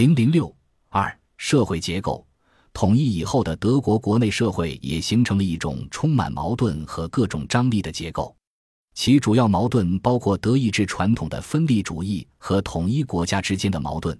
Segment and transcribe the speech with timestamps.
[0.00, 0.50] 零零六
[0.88, 2.26] 二社会结构
[2.72, 8.34] 统一以后的德国国内社会也形成了一种充满矛盾和各种张力的结构，
[8.94, 14.18] 其主要矛盾包括德意志传统的分立主义和统一国家之间的矛盾，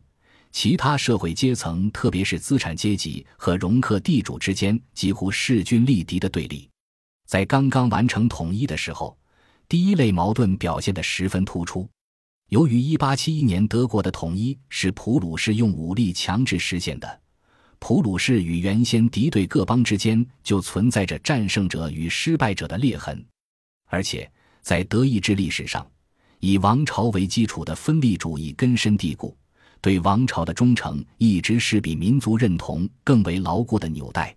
[0.53, 6.69] 其他社会阶层特别是资产阶级和容克地主之间几乎势均力敌的对立。
[7.27, 9.17] 在刚刚完成统一的时候，
[9.67, 11.89] 第一类矛盾表现得十分突出。
[12.51, 17.21] 由于1871年德国的统一是普鲁士用武力强制实现的，
[17.79, 23.25] 普鲁士与原先敌对各邦之间就存在着战胜者与失败者的裂痕，
[23.87, 24.29] 而且
[24.63, 25.89] 在德意志历史上，
[26.41, 29.37] 以王朝为基础的分立主义根深蒂固，
[29.81, 34.35] 对王朝的忠诚一直是比民族认同更为牢固的纽带。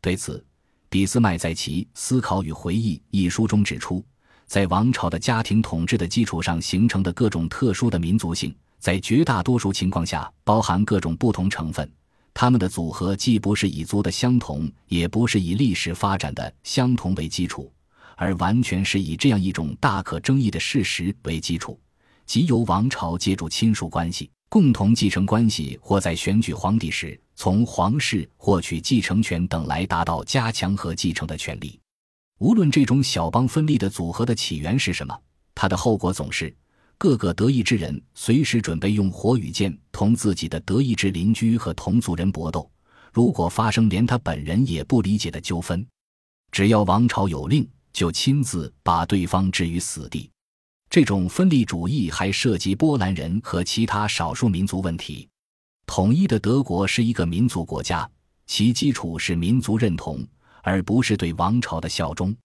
[0.00, 0.46] 对此，
[0.88, 4.04] 俾斯麦在其《思考与回忆》一书中指出。
[4.48, 11.86] 在王朝的家庭统治的基础上形成的各种特殊的民族性，在绝大多数情况下包含各种不同成分，
[12.32, 17.70] 它们的组合既不是以族的相同，也不是以历史发展的相同为基础，
[18.16, 21.78] 而完全是以这样一种大可争议的事实为基础，
[22.24, 31.78] 即由王朝借助亲属关系、共同继承关系或在选举皇帝时从皇室获取继承权等来达到加强和继承的权利。
[32.38, 35.18] 无论这种小邦分立的组合的起源是什么，
[35.54, 36.54] 它的后果总是
[36.96, 42.70] 各个德意志人随时准备用火与剑同自己的德意志邻居和同族人搏斗。
[43.12, 45.84] 如果发生连他本人也不理解的纠纷，
[46.52, 50.30] 只要王朝有令，就亲自把对方置于死地。
[50.88, 55.28] 这种分立主义还涉及波兰人和其他少数民族问题。
[55.86, 58.08] 统一的德国是一个民族国家，
[58.46, 60.24] 其基础是民族认同。
[60.68, 62.36] 而不是对王朝的效忠，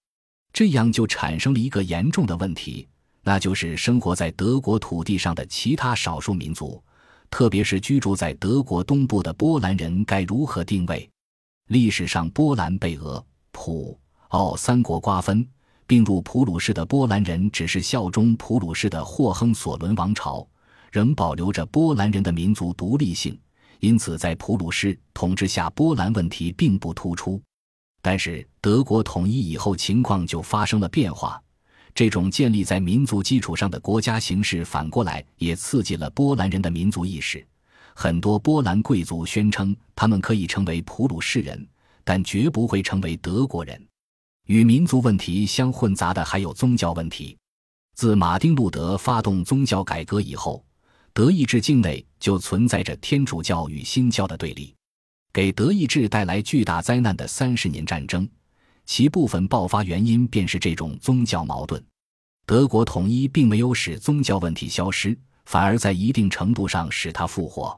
[0.53, 2.88] 这样就产生了一个严重的问题，
[3.21, 6.81] 那就是生活在德国土地上的其他少数民族，
[7.30, 11.09] 特别是居住在德国东部的波兰人该如何定位？
[11.67, 13.99] 历史上，波兰被俄、普、
[14.30, 15.45] 奥三国瓜分，
[15.85, 20.48] 并入普鲁士的波兰人只是效忠普鲁士的霍亨索伦王朝，
[20.92, 23.37] 仍保留着波兰人的民族独立性，
[23.80, 27.42] 因此在普鲁士统治下，波兰问题并不突出。
[28.03, 31.41] 但是德国统一以后，情况就发生了变化。
[31.95, 37.45] 这种建立在民族基础上的国家形式，反过来也刺激了波兰人的民族意识。
[37.95, 41.65] 很多波兰贵族宣称，他们可以成为普鲁士人，
[42.03, 43.81] 但绝不会成为德国人。
[44.47, 47.37] 与民族问题相混杂的还有宗教问题。
[47.95, 50.65] 自马丁·路德发动宗教改革以后，
[51.13, 54.75] 德意志境内就存在着天主教与新教的对立。
[55.33, 58.30] 给德意志带来巨大灾难的三十年战争，
[58.86, 61.83] 其部分爆发原因便是这种宗教矛盾。
[62.45, 67.76] 德国统一并没有使宗教问题消失，反而在一定程度上使它复活。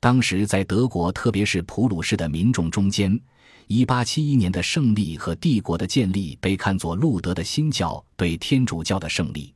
[0.00, 3.20] 当时在德国，特别是普鲁士的民众中间
[3.68, 9.52] ，1871年的胜利和帝国的建立被看作路德的新教对天主教的胜利。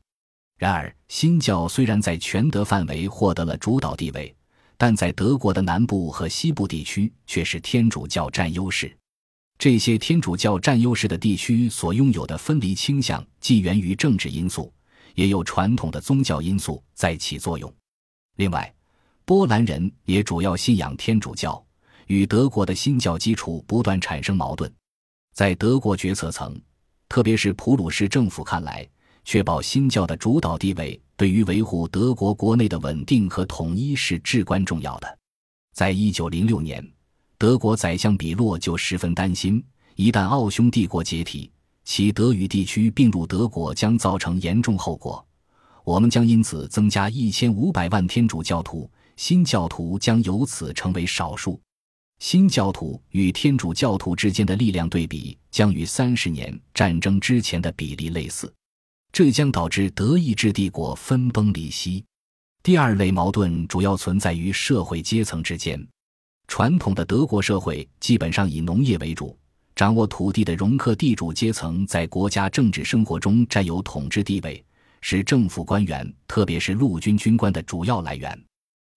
[0.59, 4.35] 然而，新教虽然在全德范围获得了主导地位。
[4.81, 8.91] 但在德国的南部和西部地区却是天主教占优势。
[9.59, 14.73] 这些天主教占优势的地区所拥有的分离倾向，既源于政治因素，
[15.13, 17.71] 也有传统的宗教因素在起作用。
[18.37, 18.73] 另外，
[19.23, 21.63] 波兰人也主要信仰天主教，
[22.07, 24.73] 与德国的新教基础不断产生矛盾。
[25.35, 26.59] 在德国决策层，
[27.07, 28.89] 特别是普鲁士政府看来，
[29.23, 30.99] 确保新教的主导地位。
[31.17, 35.19] 对于维护德国国内的稳定和统一是至关重要的。
[35.75, 36.83] 在一九零六年，
[37.37, 39.63] 德国宰相比洛就十分担心，
[39.95, 41.51] 一旦奥匈帝国解体，
[41.85, 45.23] 其德语地区并入德国将造成严重后果。
[45.83, 51.61] 我们将因此增加一千五百万天主教徒，新教徒将由此成为少数。
[52.17, 58.51] 新教徒与天主教徒之间的力量对比将与三十年战争之前的比例类似。
[59.11, 62.03] 这将导致德意志帝国分崩离析。
[62.63, 65.85] 第二类矛盾主要存在于社会阶层之间。
[66.47, 69.37] 传统的德国社会基本上以农业为主，
[69.75, 74.63] 掌握土地的容克地主阶层在国家政治生活中占有统治地位，
[75.01, 78.37] 是政府官员，特别是陆军军官的主要来源。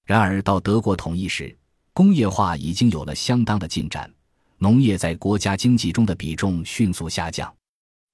[0.05, 1.56] 然而，到德国统一时，
[1.93, 4.12] 工业化已经有了相当的进展，
[4.59, 7.53] 农业在国家经济中的比重迅速下降。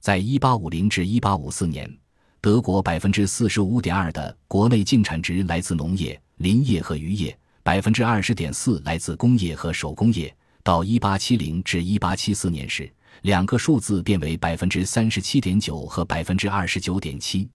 [0.01, 1.99] 在1850至1854年，
[2.41, 10.35] 德国百分之四十五点二的国内净产值来自农业、林业和渔业，百分之二十点四来自工业和手工业。
[10.63, 12.91] 到1870至1874年时，
[13.23, 17.47] 两个数字变为百分之三十七点九和百分之二十九点七。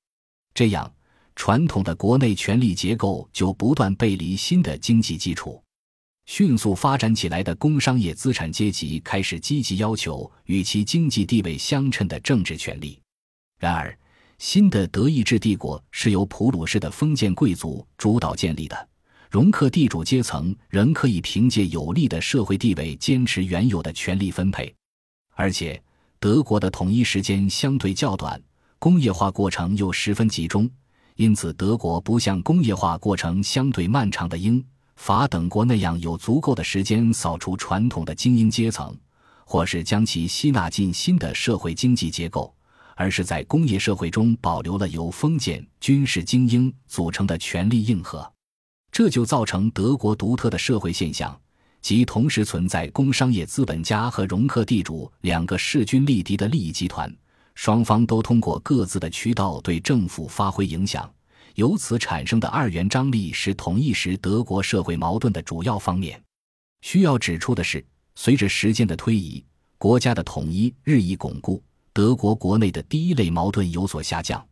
[0.53, 0.91] 这样，
[1.35, 5.59] 传统的国内权力结构就不断背离新的经济基础。
[6.25, 12.99] 迅速发展起来的工商业资产阶级开始积极要求与其经济地位相称的政治权利。
[13.59, 13.97] 然而，
[14.37, 18.89] 新的德意志帝国是由普鲁士的封建贵族主导建立的，
[19.29, 24.73] 容克地主阶层仍可以凭借有利的社会地位坚持原有的权力分配。
[25.35, 25.81] 而且，
[26.19, 28.41] 德国的统一时间相对较短，
[28.79, 30.69] 工业化过程又十分集中，
[31.15, 34.63] 因此德国不像工业化过程相对漫长的英
[34.95, 38.97] 法等国那样有足够的时间扫除传统的精英阶层，
[39.45, 42.53] 或是将其吸纳进新的社会经济结构。
[42.97, 48.25] 而是在工业社会中保留了由封建军事精英组成的权力硬核，
[48.89, 51.37] 这就造成德国独特的社会现象，
[51.81, 57.13] 即同时存在工商业资本家和容克地主两个势均力敌的利益集团，
[57.53, 61.11] 双方都通过各自的渠道对政府发挥影响，
[61.55, 66.21] 由此产生的二元张力是统一时德国社会矛盾的主要方面。
[66.81, 67.83] 需要指出的是，
[68.15, 69.43] 随着时间的推移，
[69.77, 71.63] 国家的统一日益巩固。
[71.93, 74.45] 德国国内的第一类矛盾有所下降，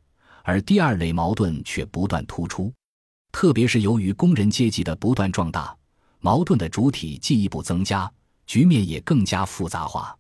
[0.44, 2.74] 而第二类矛盾却不断突出。
[3.34, 5.76] 特别是由于工人阶级的不断壮大，
[6.22, 8.10] 矛盾的主体进一步增加，
[8.48, 10.18] 局面也更加复杂化。